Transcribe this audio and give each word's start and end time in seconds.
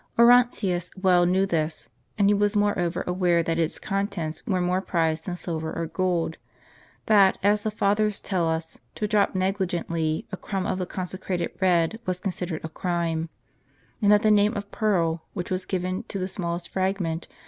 * 0.11 0.17
Orontius 0.17 0.89
well 0.99 1.27
knew 1.27 1.45
this; 1.45 1.91
and 2.17 2.27
he 2.27 2.33
was 2.33 2.55
more 2.55 2.75
over 2.79 3.03
aware 3.05 3.43
that 3.43 3.59
its 3.59 3.77
contents 3.77 4.43
were 4.47 4.59
more 4.59 4.81
prized 4.81 5.27
than 5.27 5.37
silver 5.37 5.71
or 5.71 5.85
gold; 5.85 6.37
that, 7.05 7.37
as 7.43 7.61
the 7.61 7.69
Fathers 7.69 8.19
tell 8.19 8.49
us, 8.49 8.79
to 8.95 9.07
drop 9.07 9.35
negligently 9.35 10.25
a 10.31 10.37
crumb 10.37 10.65
of 10.65 10.79
the 10.79 10.87
consecrated 10.87 11.55
bread 11.59 11.99
was 12.07 12.19
considered 12.19 12.61
a 12.65 12.69
crime; 12.69 13.27
t 13.29 13.29
and 14.01 14.11
that 14.11 14.23
the 14.23 14.31
name 14.31 14.57
of 14.57 14.71
"pearl," 14.71 15.21
which 15.33 15.51
was 15.51 15.65
given 15.65 16.01
to 16.07 16.17
the 16.17 16.27
smallest 16.27 16.69
frag 16.69 16.99
ment 16.99 17.27